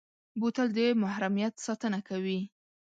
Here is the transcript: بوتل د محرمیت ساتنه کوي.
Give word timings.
بوتل 0.39 0.67
د 0.77 0.79
محرمیت 1.01 1.53
ساتنه 1.65 1.99
کوي. 2.07 2.39